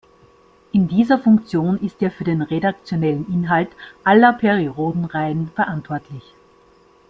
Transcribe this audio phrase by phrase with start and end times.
[0.71, 3.69] In dieser Funktion ist er für den redaktionellen Inhalt
[4.03, 6.23] aller Perry-Rhodan-Reihen verantwortlich.